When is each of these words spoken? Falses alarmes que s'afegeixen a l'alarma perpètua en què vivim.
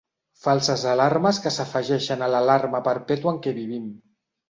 Falses 0.45 0.85
alarmes 0.93 1.41
que 1.45 1.53
s'afegeixen 1.59 2.25
a 2.25 2.33
l'alarma 2.35 2.85
perpètua 2.91 3.37
en 3.37 3.43
què 3.47 3.59
vivim. 3.63 3.91